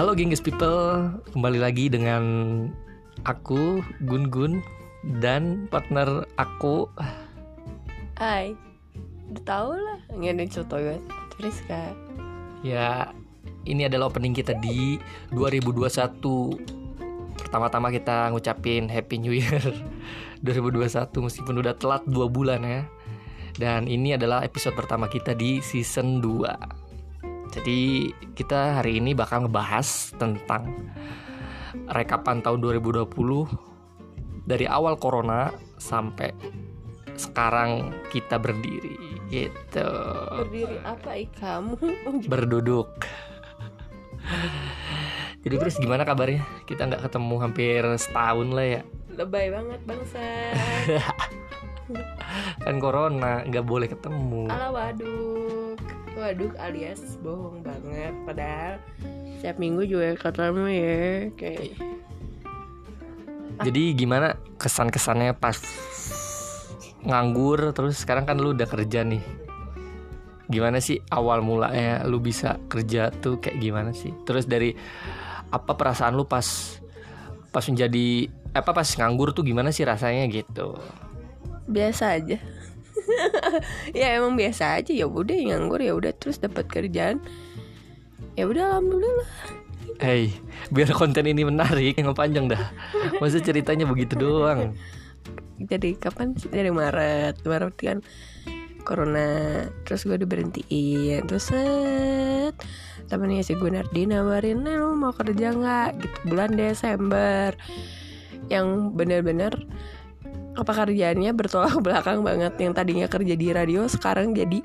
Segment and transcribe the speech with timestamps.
[0.00, 2.24] Halo gengs people, kembali lagi dengan
[3.28, 4.64] aku Gun Gun
[5.20, 6.88] dan partner aku.
[8.16, 8.56] Hai.
[9.28, 10.80] Udah tau lah Nggak ada contoh
[11.36, 11.92] Terus kak.
[12.64, 13.12] Ya
[13.68, 14.96] ini adalah opening kita di
[15.36, 15.92] 2021
[17.36, 19.60] Pertama-tama kita ngucapin Happy New Year
[20.48, 22.88] 2021 meskipun udah telat 2 bulan ya.
[23.60, 26.79] Dan ini adalah episode pertama kita di season 2
[27.50, 30.70] Jadi kita hari ini bakal ngebahas tentang
[31.90, 33.10] Rekapan tahun 2020
[34.46, 36.30] Dari awal corona sampai
[37.20, 38.96] sekarang kita berdiri
[39.28, 39.88] gitu.
[40.40, 41.76] Berdiri apa i kamu
[42.32, 42.88] berduduk.
[45.44, 46.42] Jadi terus gimana kabarnya?
[46.64, 48.82] Kita nggak ketemu hampir setahun lah ya.
[49.14, 50.20] Lebay banget bangsa
[52.64, 54.48] kan corona nggak boleh ketemu.
[54.48, 55.29] Ala waduk
[56.20, 58.12] Waduk alias bohong banget.
[58.28, 58.76] Padahal
[59.40, 61.00] Setiap minggu juga ketemu ya
[61.32, 61.80] Kayak
[63.60, 65.60] jadi gimana kesan kesannya pas
[67.04, 69.20] nganggur terus sekarang kan lu udah kerja nih.
[70.48, 74.16] Gimana sih awal mulanya lu bisa kerja tuh kayak gimana sih?
[74.24, 74.72] Terus dari
[75.52, 76.80] apa perasaan lu pas
[77.52, 80.80] pas menjadi apa pas nganggur tuh gimana sih rasanya gitu?
[81.68, 82.40] Biasa aja
[83.98, 84.92] Ya emang biasa aja.
[84.92, 87.20] Ya udah nganggur ya udah terus dapat kerjaan.
[88.38, 89.30] Ya udah alhamdulillah.
[90.00, 90.32] Hey,
[90.72, 92.72] biar konten ini menarik yang panjang dah.
[93.20, 94.72] Masa ceritanya begitu doang.
[95.60, 96.48] jadi kapan sih?
[96.48, 97.44] Dari Maret.
[97.44, 97.98] Maret kan
[98.82, 101.28] corona terus gue diberhentiin.
[101.28, 102.56] Terus set
[103.12, 105.90] temennya si Gunardi nawarin "Eh, lu mau kerja nggak?
[106.00, 106.16] Gitu.
[106.32, 107.52] Bulan Desember.
[108.48, 109.52] Yang bener-bener
[110.60, 112.54] apa kerjaannya bertolak belakang banget.
[112.60, 114.60] Yang tadinya kerja di radio sekarang jadi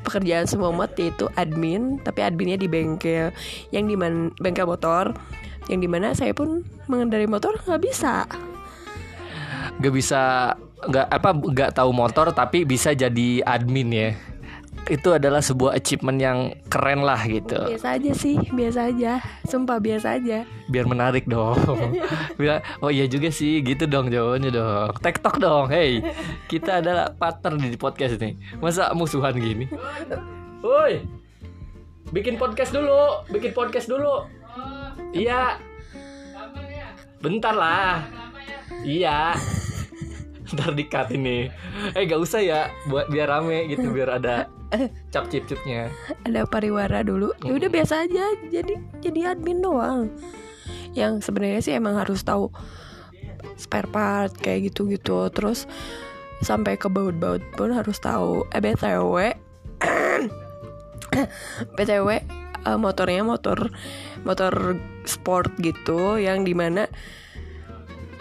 [0.00, 3.34] pekerjaan semua mod yaitu admin tapi adminnya di bengkel.
[3.74, 3.94] Yang di
[4.38, 5.12] bengkel motor.
[5.68, 8.26] Yang di mana saya pun mengendarai motor nggak bisa.
[9.80, 14.10] Gak bisa nggak apa nggak tahu motor tapi bisa jadi admin ya.
[14.88, 16.38] Itu adalah sebuah achievement yang
[16.72, 17.58] keren lah gitu.
[17.68, 19.20] Biasa aja sih, biasa aja.
[19.44, 20.48] Sumpah biasa aja.
[20.72, 21.58] Biar menarik dong.
[22.40, 24.90] Biar oh iya juga sih gitu dong jawabannya dong.
[25.02, 25.68] TikTok dong.
[25.68, 26.00] Hey,
[26.48, 28.38] kita adalah partner di podcast nih.
[28.62, 29.68] Masa musuhan gini?
[30.64, 31.04] Woi.
[32.10, 34.24] Bikin podcast dulu, bikin podcast dulu.
[35.12, 35.60] Iya.
[37.20, 38.02] Bentar lah.
[38.82, 39.36] Iya.
[40.54, 41.50] Ntar dikat ini
[41.94, 44.50] Eh gak usah ya Buat biar rame gitu Biar ada
[45.10, 45.90] cap cip cipnya
[46.22, 47.34] Ada pariwara dulu.
[47.42, 48.24] Ya udah biasa aja.
[48.48, 50.10] Jadi jadi admin doang.
[50.94, 52.54] Yang sebenarnya sih emang harus tahu
[53.58, 55.26] spare part kayak gitu-gitu.
[55.34, 55.66] Terus
[56.40, 58.46] sampai ke baut-baut pun harus tahu.
[58.54, 59.34] Eh BTW
[61.76, 63.74] BTW eh, motornya motor
[64.22, 64.78] motor
[65.08, 66.86] sport gitu yang di mana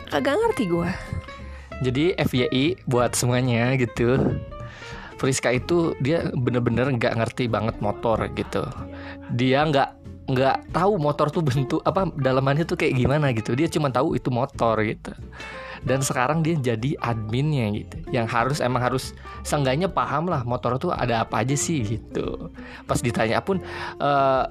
[0.10, 0.90] kagak ngerti gua
[1.80, 4.40] Jadi FYI buat semuanya gitu.
[5.20, 8.64] Friska itu dia bener-bener nggak ngerti banget motor gitu.
[9.36, 9.90] Dia nggak
[10.30, 13.52] nggak tahu motor tuh bentuk apa dalamannya tuh kayak gimana gitu.
[13.56, 15.12] Dia cuma tahu itu motor gitu.
[15.84, 17.98] Dan sekarang dia jadi adminnya gitu.
[18.12, 19.12] Yang harus emang harus
[19.44, 22.52] seenggaknya paham lah motor tuh ada apa aja sih gitu.
[22.88, 23.60] Pas ditanya pun
[24.00, 24.46] eh,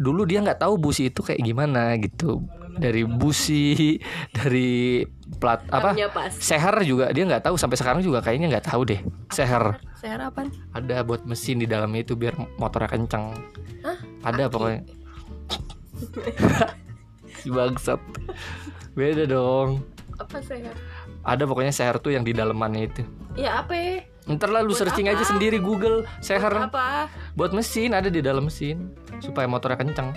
[0.00, 2.42] dulu dia nggak tahu busi itu kayak gimana gitu.
[2.80, 3.98] Dari busi
[4.32, 5.04] dari
[5.38, 9.00] plat apa pas seher juga dia nggak tahu sampai sekarang juga kayaknya nggak tahu deh
[9.28, 10.50] seher Saya apaan?
[10.72, 13.36] ada buat mesin di dalamnya itu biar motornya kencang
[13.80, 13.98] Hah?
[14.26, 14.52] ada Aki?
[14.52, 14.80] pokoknya
[17.36, 18.00] si bangsat
[18.92, 19.84] beda dong
[20.18, 20.72] Apa saya?
[21.22, 23.02] ada pokoknya seher tuh yang di dalamannya itu
[23.32, 24.04] Ya apa?
[24.26, 25.30] ntar lah lu Buat searching aja apa?
[25.30, 27.06] sendiri Google seher Apa?
[27.32, 30.10] buat mesin ada di dalam mesin supaya motornya kencang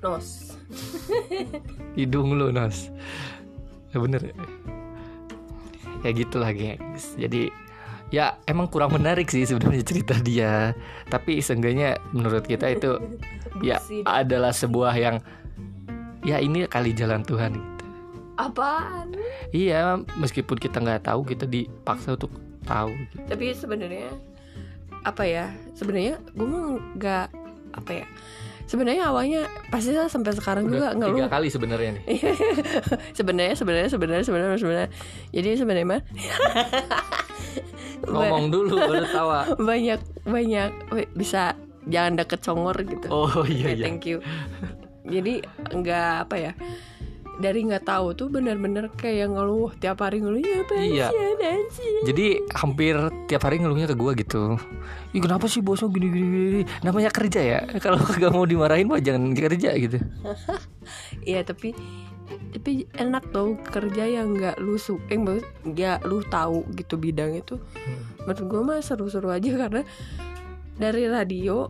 [0.00, 0.56] Nos.
[1.94, 2.88] hidung lu nas
[3.92, 4.34] ya bener ya
[6.02, 7.52] ya gitulah gengs jadi
[8.12, 10.76] ya emang kurang menarik sih sebenarnya cerita dia
[11.08, 13.00] tapi seenggaknya menurut kita itu
[13.66, 15.16] ya adalah sebuah yang
[16.22, 17.84] ya ini kali jalan Tuhan gitu.
[18.40, 19.12] Apaan?
[19.52, 22.32] iya meskipun kita nggak tahu kita dipaksa untuk
[22.64, 23.16] tahu gitu.
[23.28, 24.08] Tapi sebenarnya
[25.02, 25.50] apa ya?
[25.76, 26.48] Sebenarnya gue
[26.96, 27.26] nggak
[27.76, 28.06] apa ya?
[28.72, 32.04] Sebenarnya awalnya pasti lah sampai sekarang juga Udah tiga kali sebenarnya nih
[33.20, 34.90] sebenarnya sebenarnya sebenarnya sebenarnya sebenarnya.
[35.28, 36.02] Jadi sebenarnya mah
[38.16, 40.70] ngomong dulu baru tawa banyak banyak
[41.12, 41.52] bisa
[41.84, 43.12] jangan deket congor gitu.
[43.12, 44.24] oh iya iya thank you.
[45.04, 46.52] Jadi nggak apa ya?
[47.34, 51.08] Dari nggak tahu tuh bener-bener kayak ngeluh tiap hari ngeluh ya Iya.
[51.08, 52.94] pensiun pensiun Jadi hampir
[53.24, 54.60] tiap hari ngeluhnya ke gue gitu.
[55.10, 56.62] Ih kenapa sih bosnya gini gini gini?
[56.80, 57.60] Namanya kerja ya.
[57.84, 59.96] Kalau kagak mau dimarahin mah jangan kerja gitu.
[61.22, 61.72] Iya tapi
[62.52, 67.60] tapi enak tau kerja yang nggak lu su eh nggak lu tahu gitu bidang itu
[68.22, 69.84] menurut gue mah seru-seru aja karena
[70.74, 71.68] dari radio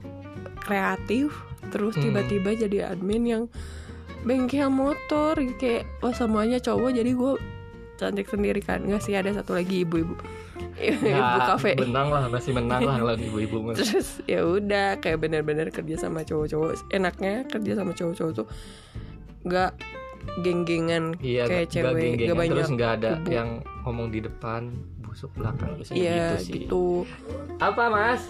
[0.56, 1.34] kreatif
[1.68, 2.02] terus Hmm.
[2.04, 3.44] tiba-tiba jadi admin yang
[4.22, 7.32] bengkel motor kayak wah semuanya cowok jadi gue
[7.98, 8.82] cantik sendiri kan.
[8.82, 10.14] Nggak sih ada satu lagi ibu-ibu.
[10.82, 11.06] Ibu
[11.46, 11.78] kafe.
[11.78, 16.90] Menang lah masih menang lah lah ibu-ibu terus ya udah kayak bener-bener kerja sama cowok-cowok.
[16.90, 18.46] Enaknya kerja sama cowok-cowok tuh
[19.42, 19.70] nggak
[20.46, 23.30] geng-gengan Iya, kayak nggak cewek geng-gengan, nggak banyak terus nggak ada kubu.
[23.30, 23.48] yang
[23.82, 24.60] ngomong di depan,
[25.02, 26.52] busuk belakang, biasanya iya gitu sih.
[26.62, 26.86] gitu.
[27.58, 28.22] Apa mas?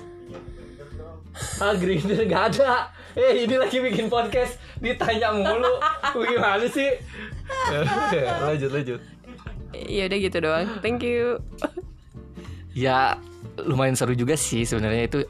[1.59, 2.93] Ah grinder nggak ada.
[3.13, 5.81] Eh ini lagi bikin podcast ditanya mulu.
[6.17, 6.91] Gimana sih?
[8.47, 9.01] lanjut lanjut.
[9.73, 11.41] ya udah gitu doang thank you
[12.77, 13.17] Ya
[13.57, 15.21] lumayan seru juga sih sebenarnya itu.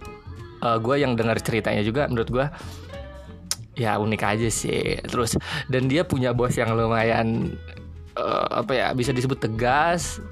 [0.62, 2.46] gue yang dengar ceritanya juga menurut gue
[3.74, 4.98] ya unik aja sih.
[5.02, 5.34] Terus
[5.66, 7.58] dan dia punya bos yang lumayan
[8.14, 10.22] eh, apa ya bisa disebut tegas,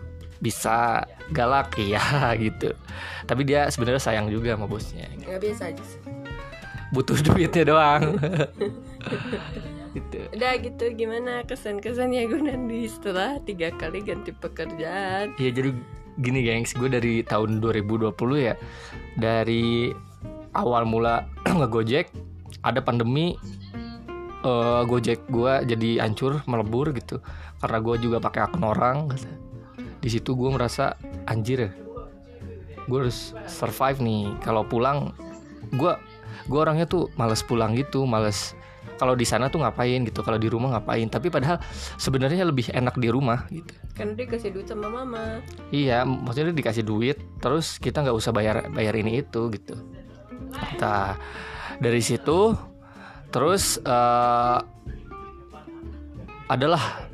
[0.41, 2.73] bisa galak ya gitu.
[3.29, 5.07] Tapi dia sebenarnya sayang juga sama bosnya.
[5.21, 6.01] nggak biasa aja sih
[6.91, 8.19] Butuh duitnya doang.
[9.95, 10.19] gitu.
[10.35, 15.75] udah gitu gimana kesan-kesannya gue nanti setelah tiga kali ganti pekerjaan Ya jadi
[16.23, 18.55] gini gengs, gue dari tahun 2020 ya
[19.19, 19.91] Dari
[20.55, 21.27] awal mula
[21.59, 22.07] ngegojek
[22.63, 23.35] Ada pandemi
[24.47, 27.19] eh, Gojek gue jadi hancur, melebur gitu
[27.59, 29.27] Karena gue juga pakai akun orang gitu.
[30.01, 30.97] Di situ gue merasa
[31.29, 31.71] anjir ya
[32.89, 34.25] Gue harus survive nih.
[34.41, 35.13] Kalau pulang
[35.77, 35.95] Gue
[36.49, 38.57] gue orangnya tuh males pulang gitu Males
[39.01, 41.09] kalau di sana tuh ngapain gitu kalau di rumah ngapain.
[41.09, 41.57] Tapi padahal
[41.97, 43.73] sebenarnya lebih enak di rumah gitu.
[43.97, 45.41] Kan dia kasih duit sama mama.
[45.73, 49.73] Iya, maksudnya dikasih duit, terus kita nggak usah bayar bayar ini itu gitu.
[50.53, 51.17] Nah,
[51.81, 52.53] dari situ,
[53.33, 54.59] terus eh,
[56.53, 57.09] adalah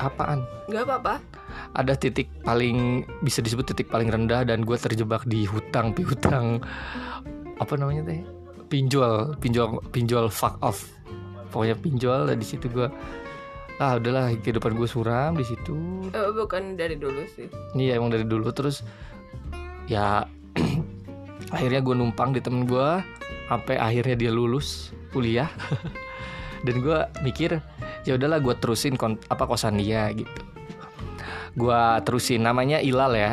[0.00, 0.40] apaan?
[0.68, 1.14] nggak apa-apa
[1.76, 6.64] Ada titik paling bisa disebut titik paling rendah dan gue terjebak di hutang piutang
[7.58, 8.20] apa namanya teh?
[8.68, 10.88] Pinjol, pinjol, pinjol fuck off.
[11.52, 12.88] Pokoknya pinjol dan di situ gue
[13.78, 16.08] ah udahlah kehidupan gue suram di situ.
[16.10, 17.46] Eh, bukan dari dulu sih.
[17.78, 18.50] Iya emang dari dulu.
[18.50, 18.82] Terus
[19.86, 20.26] ya
[21.54, 23.00] akhirnya gue numpang di temen gue
[23.48, 25.48] sampai akhirnya dia lulus kuliah.
[26.66, 27.62] Dan gue mikir
[28.02, 30.57] ya udahlah gue terusin kon- apa kosan dia gitu
[31.58, 32.46] gue terusin.
[32.46, 33.32] Namanya Ilal ya.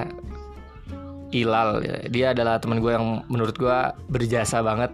[1.29, 1.69] Ilal.
[1.85, 1.95] Ya.
[2.09, 3.77] dia adalah teman gue yang menurut gue
[4.09, 4.89] berjasa banget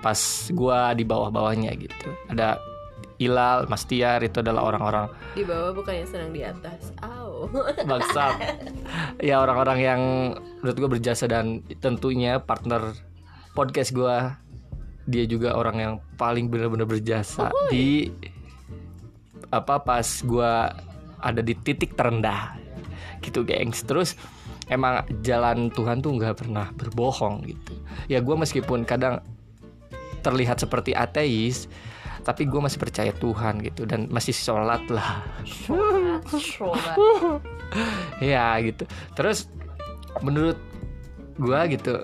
[0.00, 2.08] pas gue di bawah-bawahnya gitu.
[2.32, 2.56] Ada
[3.22, 6.94] Ilal Mas Tiar itu adalah orang-orang di bawah bukan yang senang di atas.
[7.02, 7.50] Aw
[7.90, 8.34] bangsat.
[9.22, 10.00] Ya orang-orang yang
[10.62, 12.94] menurut gue berjasa dan tentunya partner
[13.54, 14.16] podcast gue
[15.04, 17.54] dia juga orang yang paling benar-benar berjasa.
[17.68, 18.10] Di
[19.52, 20.52] apa pas gue
[21.24, 22.60] ada di titik terendah.
[23.24, 23.80] Gitu gengs.
[23.88, 24.12] Terus
[24.68, 27.72] emang jalan Tuhan tuh nggak pernah berbohong gitu.
[28.12, 29.24] Ya gue meskipun kadang
[30.20, 31.68] terlihat seperti ateis
[32.24, 33.88] tapi gue masih percaya Tuhan gitu.
[33.88, 35.24] Dan masih sholat lah.
[36.28, 36.96] Sholat
[38.20, 38.84] ya gitu.
[39.16, 39.48] Terus
[40.20, 40.60] menurut
[41.34, 41.98] gua gitu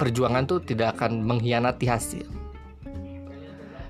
[0.00, 2.26] perjuangan tuh tidak akan mengkhianati hasil.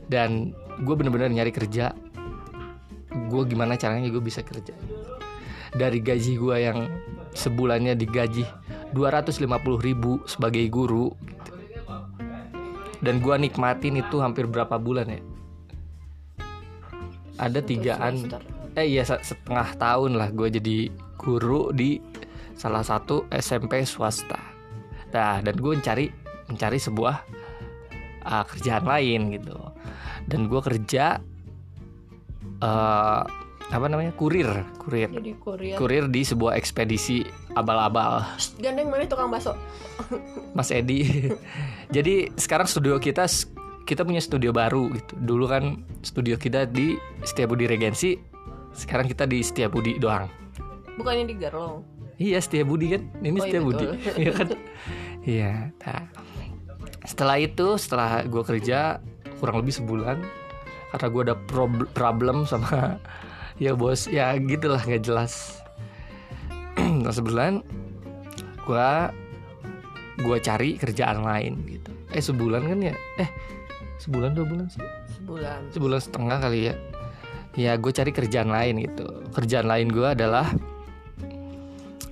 [0.09, 1.93] Dan gue bener-bener nyari kerja
[3.27, 4.75] gue gimana caranya gue bisa kerja.
[5.75, 6.89] Dari gaji gue yang
[7.35, 8.47] sebulannya digaji
[8.97, 11.53] 250.000 ribu sebagai guru gitu.
[13.05, 15.21] dan gue nikmatin itu hampir berapa bulan ya?
[17.39, 18.27] Ada tigaan
[18.75, 21.99] eh iya se- setengah tahun lah gue jadi guru di
[22.59, 24.39] salah satu SMP swasta.
[25.15, 26.11] Nah dan gue mencari
[26.51, 27.17] mencari sebuah
[28.25, 29.55] uh, kerjaan lain gitu.
[30.27, 31.23] Dan gue kerja
[32.63, 33.23] eh
[33.69, 34.49] apa namanya kurir
[34.81, 37.21] kurir Jadi Korea kurir di sebuah ekspedisi
[37.53, 38.25] abal-abal
[38.57, 39.53] Gandeng mana tukang bakso
[40.57, 41.05] Mas Edi.
[41.97, 43.29] Jadi sekarang studio kita
[43.85, 45.13] kita punya studio baru gitu.
[45.17, 48.17] Dulu kan studio kita di Setiabudi Regensi,
[48.77, 50.29] sekarang kita di Setiabudi doang.
[50.97, 54.15] Bukannya di Garlong Iya Setiabudi kan, ini Oh, iya, Setiabudi, betul.
[54.23, 54.49] iya kan?
[55.23, 55.53] Iya.
[55.87, 56.03] Nah,
[57.07, 58.99] setelah itu, setelah gue kerja
[59.39, 60.19] kurang lebih sebulan,
[60.95, 62.97] karena gue ada prob- problem sama
[63.63, 65.59] ya bos, ya gitulah nggak jelas.
[66.89, 67.63] Nah, sebulan,
[68.65, 68.91] gue
[70.19, 71.91] gue cari kerjaan lain gitu.
[72.15, 72.95] Eh sebulan kan ya?
[73.19, 73.29] Eh
[73.99, 74.83] sebulan dua bulan sih?
[75.29, 76.75] sebulan sebulan setengah kali ya
[77.53, 80.49] ya gue cari kerjaan lain gitu kerjaan lain gue adalah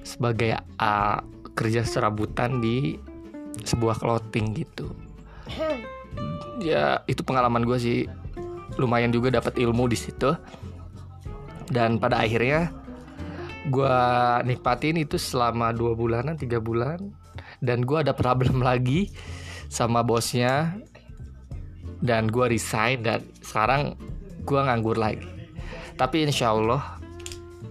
[0.05, 1.25] sebagai uh,
[1.57, 3.01] kerja serabutan di
[3.65, 4.93] sebuah clothing gitu
[6.61, 8.05] ya itu pengalaman gue sih
[8.77, 10.33] lumayan juga dapat ilmu di situ.
[11.67, 12.71] Dan pada akhirnya
[13.67, 13.99] gue
[14.47, 17.01] nikmatin itu selama dua bulanan tiga bulan.
[17.59, 19.11] Dan gue ada problem lagi
[19.69, 20.77] sama bosnya.
[22.01, 23.97] Dan gue resign dan sekarang
[24.45, 25.27] gue nganggur lagi.
[25.97, 27.01] Tapi insya Allah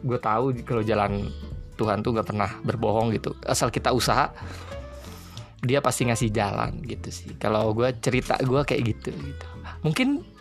[0.05, 1.29] gue tahu kalau jalan
[1.75, 3.38] Tuhan tuh gak pernah berbohong gitu.
[3.45, 4.33] Asal kita usaha
[5.65, 7.29] dia pasti ngasih jalan gitu sih.
[7.38, 9.47] Kalau gue cerita gue kayak gitu gitu.
[9.81, 10.35] Mungkin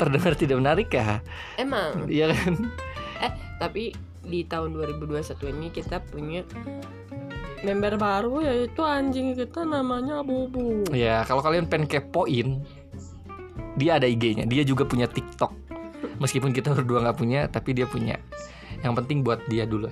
[0.00, 1.20] terdengar tidak menarik ya?
[1.60, 2.08] Emang?
[2.08, 2.54] Iya kan?
[3.20, 3.92] Eh tapi
[4.24, 6.40] di tahun 2021 ini kita punya
[7.60, 12.64] member baru yaitu anjing kita namanya Bubu ya kalau kalian pengen kepoin
[13.76, 15.56] dia ada IG-nya dia juga punya TikTok.
[16.20, 18.20] Meskipun kita berdua nggak punya tapi dia punya.
[18.84, 19.88] Yang penting buat dia dulu.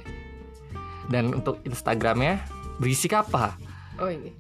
[1.09, 2.45] Dan untuk Instagramnya
[2.77, 3.57] berisik apa?
[3.97, 4.37] Oh ini.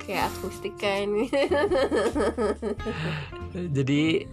[0.00, 1.28] Kayak akustika ini
[3.54, 4.26] jadi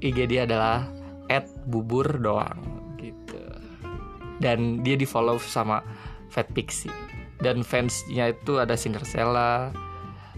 [0.00, 0.88] IG dia adalah
[1.68, 2.60] @bubur doang
[3.00, 3.40] gitu.
[4.40, 5.80] Dan dia di follow sama
[6.32, 6.92] Fat Pixie.
[7.40, 9.68] Dan fansnya itu ada Cinderella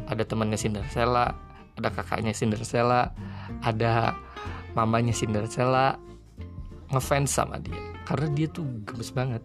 [0.07, 1.35] ada temannya Cinderella
[1.77, 3.11] ada kakaknya Cinderella
[3.63, 4.15] ada
[4.75, 5.99] mamanya Cinderella.
[6.87, 7.83] Ngefans sama dia.
[8.07, 9.43] Karena dia tuh gemes banget.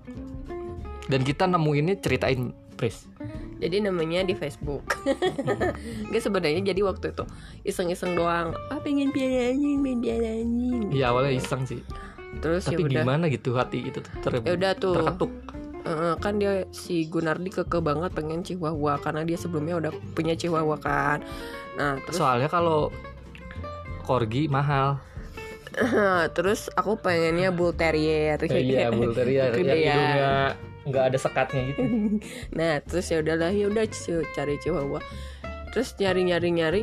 [1.10, 3.10] Dan kita nemuinnya ceritain Pris
[3.62, 4.98] jadi namanya di Facebook.
[6.12, 7.24] Gak sebenarnya jadi waktu itu
[7.62, 8.58] iseng-iseng doang.
[8.74, 11.86] Ah pengen piala anjing main piala anjing ya awalnya iseng sih.
[12.42, 13.06] Terus ya tapi udah.
[13.06, 14.98] gimana gitu hati itu ter ya udah tuh.
[14.98, 15.32] terketuk.
[15.82, 20.78] Eh, kan dia si Gunardi keke banget pengen Chihuahua karena dia sebelumnya udah punya Chihuahua
[20.82, 21.22] kan.
[21.78, 22.90] Nah terus soalnya kalau
[24.02, 24.98] corgi mahal.
[26.36, 28.36] Terus aku pengennya Bull Terrier.
[28.44, 29.56] Iya bull terrier.
[29.56, 29.96] Yang ya.
[29.96, 30.36] hidungnya
[30.86, 31.82] nggak ada sekatnya gitu.
[32.58, 33.86] Nah terus ya udahlah ya udah
[34.34, 35.02] cari Chihuahua.
[35.72, 36.82] Terus nyari nyari nyari.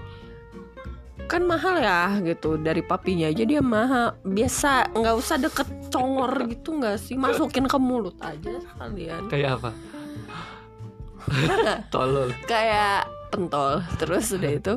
[1.28, 2.56] Kan mahal ya gitu.
[2.56, 4.16] Dari papinya aja dia mahal.
[4.24, 7.18] Biasa nggak usah deket congor gitu nggak sih?
[7.18, 9.28] Masukin ke mulut aja sekalian.
[9.28, 9.70] Kayak apa?
[11.92, 12.32] Tolol.
[12.48, 13.84] Kayak pentol.
[14.00, 14.74] Terus udah itu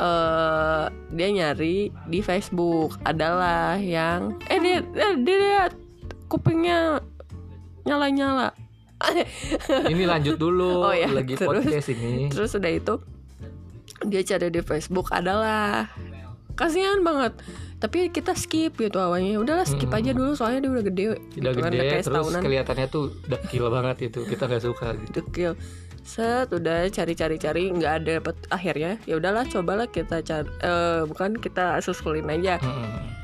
[0.00, 2.96] eh dia nyari di Facebook.
[3.04, 5.72] Adalah yang eh dia eh, dia lihat
[6.30, 7.04] kupingnya
[7.82, 8.48] nyala nyala
[9.92, 11.48] ini lanjut dulu Oh, ya, lagi terus.
[11.48, 12.28] podcast ini.
[12.28, 12.94] terus udah itu
[14.00, 15.84] dia cari di Facebook adalah.
[16.52, 17.36] Kasihan banget.
[17.76, 19.36] Tapi kita skip gitu awalnya.
[19.36, 20.00] Udahlah skip Mm-mm.
[20.00, 21.04] aja dulu soalnya dia udah gede.
[21.06, 21.20] Udah
[21.52, 22.40] gitu kan, gede kayak terus setahunan.
[22.40, 24.20] kelihatannya tuh dekil banget itu.
[24.24, 25.10] Kita nggak suka gitu.
[25.14, 25.52] Dekil.
[26.02, 28.92] Set udah cari-cari cari nggak ada dapet akhirnya.
[29.04, 32.56] Ya udahlah cobalah kita cari eh, bukan kita susulin aja.
[32.56, 33.19] Mm-mm.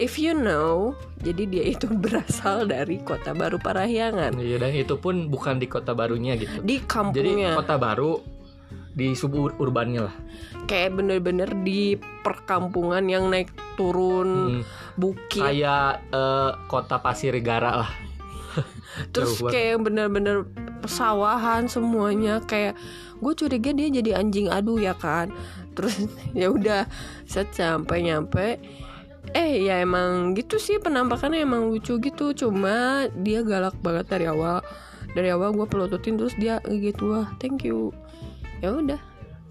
[0.00, 4.40] If you know jadi dia itu berasal dari kota baru Parahyangan.
[4.40, 6.64] Iya dan itu pun bukan di kota barunya gitu.
[6.64, 8.40] Di jadi kampungnya kota baru
[8.90, 10.16] di suburbannya lah.
[10.66, 11.94] Kayak bener-bener di
[12.26, 14.62] perkampungan yang naik turun Hmm,
[14.98, 15.44] bukit.
[15.44, 17.92] Kayak eh, kota Pasir Gara lah.
[19.14, 20.48] Terus kayak bener-bener
[20.82, 22.42] pesawahan semuanya.
[22.42, 22.74] Kayak
[23.20, 25.30] gue curiga dia jadi anjing adu ya kan?
[25.78, 26.88] Terus ya udah
[27.28, 28.58] set sampai nyampe
[29.36, 32.32] eh ya emang gitu sih penampakannya emang lucu gitu.
[32.34, 34.64] Cuma dia galak banget dari awal.
[35.10, 37.94] Dari awal gue pelototin terus dia gitu wah thank you.
[38.62, 39.00] Ya udah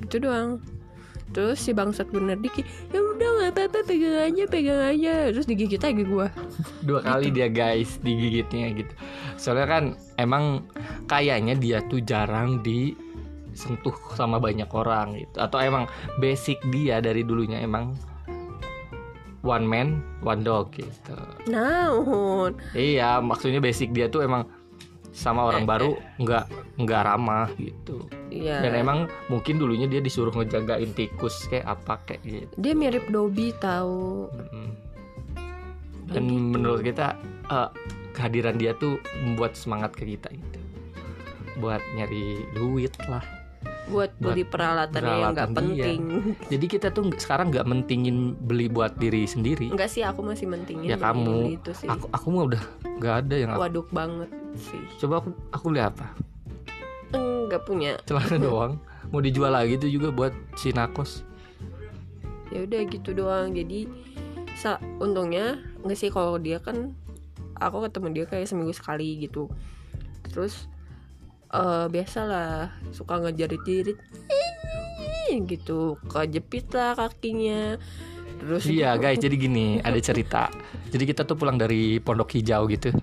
[0.03, 0.63] itu doang.
[1.29, 5.29] Terus si bangsat bener dikit ya udah nggak apa-apa pegang aja pegang aja.
[5.29, 6.27] Terus digigit lagi gue
[6.87, 8.93] dua kali dia guys digigitnya gitu.
[9.37, 9.83] Soalnya kan
[10.17, 10.65] emang
[11.05, 15.37] kayaknya dia tuh jarang disentuh sama banyak orang gitu.
[15.37, 15.85] Atau emang
[16.17, 17.93] basic dia dari dulunya emang
[19.41, 19.87] one man
[20.19, 21.15] one dog gitu.
[21.45, 22.55] Naon?
[22.71, 24.47] Iya maksudnya basic dia tuh emang
[25.09, 26.45] sama orang Eh, baru nggak
[26.77, 28.05] nggak ramah gitu.
[28.29, 28.61] Iya.
[28.61, 32.53] dan emang mungkin dulunya dia disuruh ngejagain tikus kayak apa kayak gitu.
[32.55, 34.69] Dia mirip Dobby tahu Mm-mm.
[36.09, 36.51] dan Begitu.
[36.53, 37.17] menurut kita
[37.49, 37.69] eh,
[38.13, 40.59] kehadiran dia tuh membuat semangat ke kita gitu.
[41.57, 43.25] Buat nyari duit lah
[43.89, 45.83] buat beli peralatan yang nggak peralatan dia.
[45.83, 46.01] penting.
[46.45, 49.69] Jadi kita tuh sekarang nggak mentingin beli buat diri sendiri.
[49.69, 51.57] Enggak sih aku masih mentingin Ya, kamu.
[51.57, 51.85] itu sih.
[51.85, 52.63] Aku aku mah udah
[52.95, 54.81] nggak ada yang aku- waduk banget sih.
[54.97, 56.07] Coba aku aku lihat apa?
[57.11, 57.97] Enggak punya.
[58.03, 58.73] Celana doang.
[59.09, 61.25] Mau dijual lagi tuh juga buat si nakos.
[62.49, 63.51] Ya udah gitu doang.
[63.51, 63.89] Jadi
[64.53, 66.93] sa untungnya nggak sih kalau dia kan
[67.55, 69.49] aku ketemu dia kayak seminggu sekali gitu.
[70.27, 70.69] Terus
[71.49, 73.97] eh biasalah suka ngejarit-jarit
[75.29, 77.77] gitu kejepit lah kakinya
[78.39, 80.47] terus Iya guys, jadi gini, ada cerita.
[80.89, 82.95] Jadi kita tuh pulang dari Pondok Hijau gitu.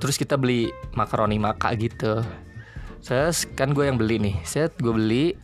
[0.00, 2.24] Terus kita beli makaroni maka gitu.
[3.04, 4.36] Saya kan gue yang beli nih.
[4.42, 5.36] Saya gue beli.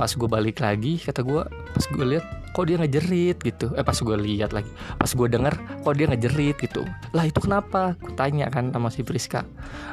[0.00, 2.24] Pas gue balik lagi, kata gue, pas gue lihat
[2.58, 3.70] kok dia ngejerit gitu.
[3.78, 4.66] Eh pas gue lihat lagi,
[4.98, 5.54] pas gue denger
[5.86, 6.82] kok dia ngejerit gitu.
[7.14, 7.94] Lah itu kenapa?
[8.02, 9.46] Gue tanya kan sama si Priska.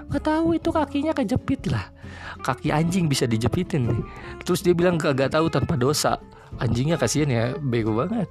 [0.10, 1.94] Gak tahu itu kakinya kejepit lah.
[2.42, 4.02] Kaki anjing bisa dijepitin nih.
[4.42, 6.18] Terus dia bilang gak, tahu tanpa dosa.
[6.58, 8.26] Anjingnya kasihan ya, bego banget.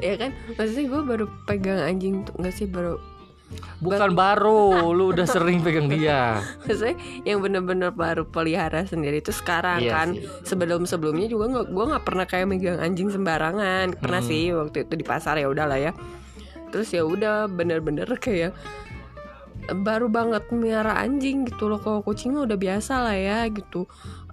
[0.00, 2.96] ya kan maksudnya gue baru pegang anjing tuh nggak sih baru
[3.78, 6.42] Bukan baru, lu udah sering pegang dia.
[6.60, 10.26] maksudnya yang bener-bener baru pelihara sendiri itu sekarang Iya kan sih.
[10.42, 14.28] sebelum sebelumnya juga nggak gue nggak pernah kayak megang anjing sembarangan pernah Hmm.
[14.28, 15.92] sih waktu itu di pasar ya udahlah ya
[16.66, 18.50] terus ya udah bener-bener kayak
[19.68, 23.86] baru banget miara anjing gitu loh kalau kucing udah biasa lah ya gitu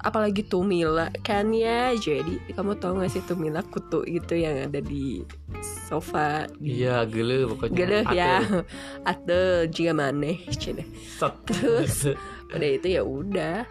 [0.04, 5.24] apalagi Tumila kan ya jadi kamu tahu gak sih Tumila kutu gitu yang ada di
[5.88, 7.72] sofa Iya, gele pokoknya.
[7.74, 8.14] Gede Atel.
[8.14, 8.36] ya
[9.04, 9.92] atau jika
[11.16, 11.34] Set.
[11.48, 11.96] Terus?
[12.54, 13.66] udah itu ya udah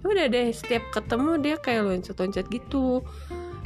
[0.00, 3.00] udah deh setiap ketemu dia kayak loncat-loncat gitu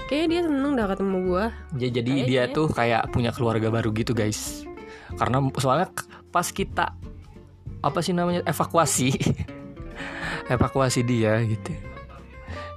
[0.07, 1.47] kayaknya dia seneng dah ketemu gua
[1.77, 2.51] Ya, jadi Kayaknya dia ya.
[2.51, 4.65] tuh kayak punya keluarga baru gitu, guys.
[5.15, 5.93] Karena soalnya
[6.31, 6.97] pas kita
[7.79, 9.13] apa sih namanya evakuasi
[10.49, 11.73] evakuasi dia gitu.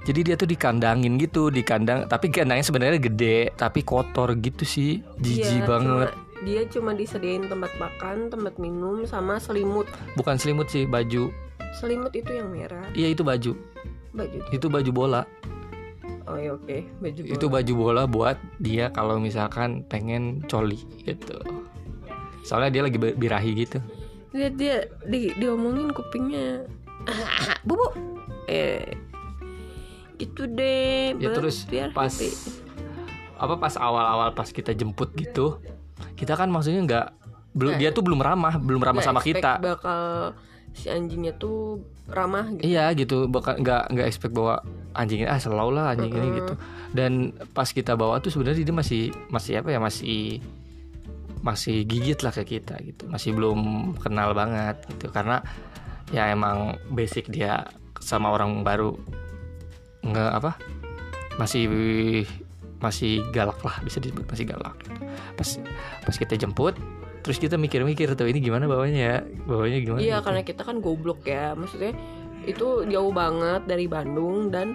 [0.02, 4.98] Jadi dia tuh dikandangin gitu, di kandang, tapi kandangnya sebenarnya gede, tapi kotor gitu sih,
[5.16, 6.10] jijik Iya, banget.
[6.10, 11.30] cuma- dia cuma disediain tempat makan tempat minum sama selimut Bukan selimut sih, baju.
[11.72, 13.54] selimut itu yang merah Iya itu baju,
[14.12, 15.22] baju itu baju bola.
[16.24, 17.54] oh ya oke baju Itu bola.
[17.56, 21.38] baju bola buat dia kalau misalkan pengen coli gitu.
[22.42, 23.78] Soalnya dia lagi bi- birahi gitu.
[24.32, 26.66] lihat dia di diomongin kupingnya
[27.66, 27.86] bubu
[28.46, 28.94] eh
[30.18, 32.30] gitu deh Ya terus biar pas happy.
[33.38, 35.58] apa pas awal-awal pas kita jemput gitu,
[36.14, 37.06] kita kan maksudnya nggak
[37.52, 37.82] belum Nggak.
[37.82, 39.58] dia tuh belum ramah, belum ramah sama kita.
[39.58, 40.30] bakal
[40.72, 44.62] si anjingnya tuh ramah gitu Iya gitu, bakal nggak nggak expect bahwa
[44.94, 46.54] anjing ini ah selalu lah anjing ini gitu.
[46.94, 50.38] Dan pas kita bawa tuh sebenarnya dia masih masih apa ya masih
[51.42, 53.58] masih gigit lah ke kita gitu, masih belum
[53.98, 55.42] kenal banget gitu karena
[56.10, 57.70] ya emang basic dia
[58.02, 58.98] sama orang baru.
[60.02, 60.52] Nggak apa?
[61.38, 61.64] Masih
[62.82, 65.06] masih galak lah bisa disebut masih galak gitu.
[65.38, 65.48] pas
[66.02, 66.74] pas kita jemput
[67.22, 69.18] terus kita mikir-mikir tuh ini gimana bawanya ya?
[69.46, 70.00] Bawanya gimana?
[70.02, 70.26] Iya gitu.
[70.26, 71.54] karena kita kan goblok ya.
[71.54, 71.94] Maksudnya
[72.42, 74.74] itu jauh banget dari Bandung dan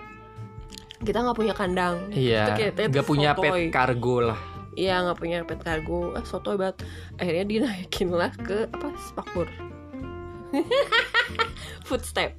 [1.04, 2.08] kita nggak punya kandang.
[2.10, 2.56] Iya,
[2.88, 4.40] nggak punya pet kargo lah.
[4.78, 6.88] iya nggak punya pet cargo ah soto banget.
[7.20, 9.52] Akhirnya dinaikin lah ke apa spakbor
[11.84, 12.36] footstep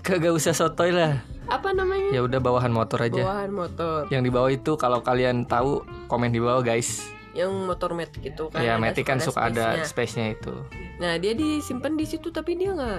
[0.00, 1.20] Kagak usah sotoy lah.
[1.46, 3.20] apa namanya Ya udah bawahan motor aja.
[3.20, 7.08] bawahan motor Yang di bawah itu kalau kalian tahu komen di bawah guys.
[7.30, 10.32] yang motor mat gitu kan ya, Matic kan suka ada space-nya.
[10.32, 10.50] itu.
[10.98, 12.98] nah dia disimpan di situ tapi dia nggak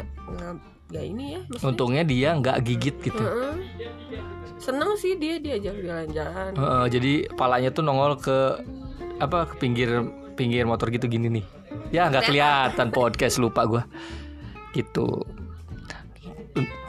[0.88, 3.20] nggak ini ya maksudnya Untungnya dia nggak gigit gitu.
[3.20, 3.54] Heeh.
[4.56, 8.64] seneng sih dia diajak jalan-jalan Heeh, jadi palanya tuh nongol ke
[9.20, 10.08] apa ke pinggir
[10.40, 11.46] pinggir motor gitu gini nih.
[11.92, 13.84] Ya nggak kelihatan podcast lupa gua.
[14.72, 15.28] Gitu.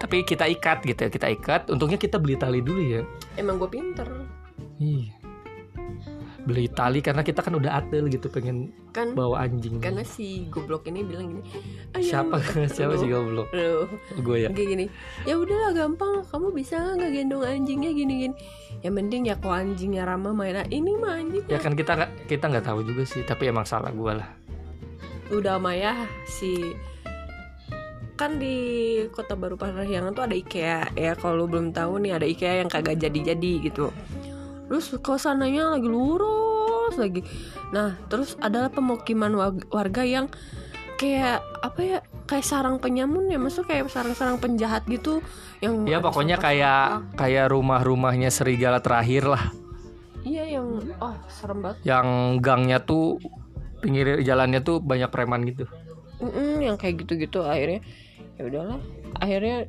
[0.00, 1.68] Tapi kita ikat gitu ya, kita ikat.
[1.68, 3.02] Untungnya kita beli tali dulu ya.
[3.36, 4.08] emang gue pinter
[4.80, 5.19] Iya.
[6.40, 9.76] Beli tali karena kita kan udah atel gitu pengen kan bawa anjing.
[9.78, 11.42] karena si goblok ini bilang gini
[11.92, 12.40] "Ayo, Siapa
[12.74, 13.52] siapa sih goblok?
[14.18, 14.50] Gue ya.
[14.50, 14.86] kayak gini
[15.22, 18.34] ya udahlah gampang kamu bisa nggak gendong anjingnya gini gini
[18.80, 21.92] yang penting ya kok anjingnya ramah main ah, ini mah anjing Ya kan kita
[22.24, 24.28] kita nggak tahu juga sih, tapi emang salah gue lah.
[25.30, 26.74] udah Maya si
[28.16, 28.56] kan di
[29.08, 32.68] kota baru Parahyangan tuh ada IKEA ya kalau lu belum tahu nih ada IKEA yang
[32.68, 33.88] kagak jadi-jadi gitu
[34.70, 37.26] terus kosananya lagi lurus lagi.
[37.74, 39.34] Nah terus adalah pemukiman
[39.66, 40.30] warga yang
[40.94, 41.98] kayak apa ya
[42.30, 45.18] kayak sarang penyamun ya maksudnya kayak sarang-sarang penjahat gitu
[45.58, 49.50] yang Ya pokoknya kayak kayak rumah-rumahnya serigala terakhir lah,
[50.22, 51.82] iya yang oh serem banget.
[51.82, 52.06] Yang
[52.38, 53.18] gangnya tuh
[53.82, 55.66] pinggir jalannya tuh banyak preman gitu.
[56.22, 57.82] Mm-mm, yang kayak gitu-gitu akhirnya.
[58.38, 58.78] Ya udahlah
[59.18, 59.66] akhirnya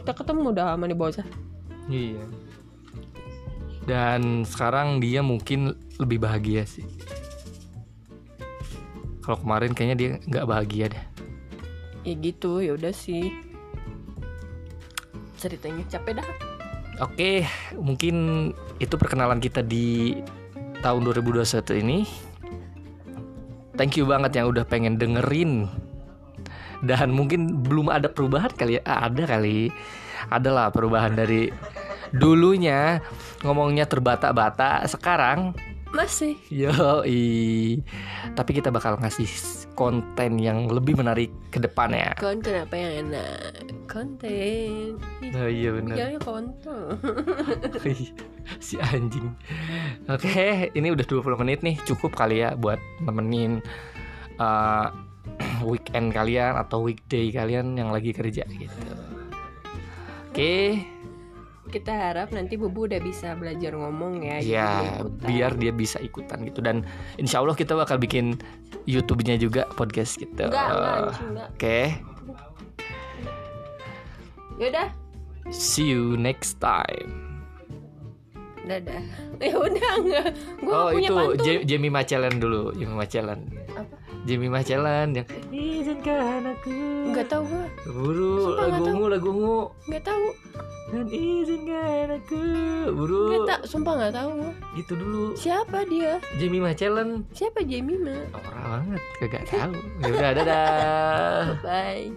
[0.00, 1.26] kita ketemu udah sama nih bocah
[1.88, 2.24] Iya.
[3.84, 6.84] Dan sekarang dia mungkin lebih bahagia sih.
[9.24, 11.04] Kalau kemarin kayaknya dia nggak bahagia deh.
[12.04, 13.32] ya gitu ya udah sih
[15.40, 16.28] ceritanya capek dah
[17.02, 17.42] Oke,
[17.74, 18.14] mungkin
[18.78, 20.14] itu perkenalan kita di
[20.78, 22.06] tahun 2021 ini.
[23.74, 25.66] Thank you banget yang udah pengen dengerin.
[26.86, 28.82] Dan mungkin belum ada perubahan kali ya.
[28.86, 29.74] Ah, ada kali.
[30.30, 31.50] Adalah perubahan dari
[32.12, 33.00] Dulunya
[33.40, 35.54] ngomongnya terbata-bata, sekarang
[35.94, 36.74] Masih yo
[38.34, 39.30] Tapi kita bakal ngasih
[39.78, 42.18] konten yang lebih menarik ke depannya.
[42.18, 43.70] konten apa yang enak?
[43.86, 44.98] Konten.
[45.34, 45.94] Oh iya benar.
[45.94, 46.98] Bilangnya konten.
[48.66, 49.34] si anjing.
[50.10, 53.62] Oke, ini udah 20 menit nih, cukup kali ya buat nemenin
[54.42, 54.90] uh,
[55.70, 58.78] weekend kalian atau weekday kalian yang lagi kerja gitu.
[60.34, 60.82] Oke,
[61.64, 64.36] Kita harap nanti Bubu udah bisa belajar ngomong ya.
[64.44, 65.26] ya ikutan.
[65.26, 66.84] biar dia bisa ikutan gitu dan
[67.16, 68.36] insya Allah kita bakal bikin
[68.84, 70.44] YouTube-nya juga podcast gitu.
[70.44, 71.48] Enggak, enggak, anjing, enggak.
[71.56, 71.80] Oke,
[74.54, 74.88] Yaudah,
[75.50, 77.10] see you next time.
[78.64, 79.02] dadah.
[79.44, 80.28] Ya udah enggak.
[80.62, 83.44] Gua oh punya itu Jamie Macelan dulu, Jamie Macelan.
[83.76, 84.03] Apa?
[84.24, 86.72] Jamie Macelan yang izinkan aku
[87.06, 87.66] Enggak tahu gua.
[87.86, 90.26] buru Sumpah nggak lagu ungu lagu ungu Enggak tahu.
[90.86, 92.40] dan izinkan aku
[92.90, 94.52] buru Enggak tahu, sumpah enggak tahu gua.
[94.74, 96.12] gitu dulu Siapa dia?
[96.34, 98.16] Jamie Macelan Siapa Jemima?
[98.32, 102.08] orang banget kagak tahu ya udah dadah Bye.